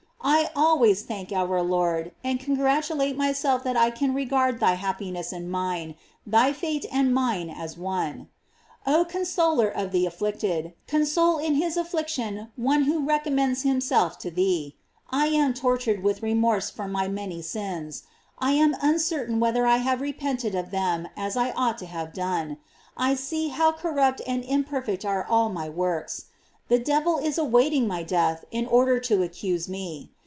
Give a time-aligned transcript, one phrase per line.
[0.23, 5.31] I always thank our Lord, and congratu late myself that I can regard thy happiness
[5.33, 5.95] and mine,
[6.27, 8.29] thy fate and mine as one.
[8.85, 14.29] Oh consoler of the afflicted, console in his affliction one who re commends himself to
[14.29, 14.75] thee.
[15.09, 18.03] I am tortured with remorse for my many sins;
[18.37, 22.13] I am uncertain wheth er I have repented of them as I ought to have
[22.13, 22.57] done;
[22.95, 26.25] I see how corrupt and imperfect are all my works.
[26.67, 30.09] The devil is awaiting my death in order to accuse me.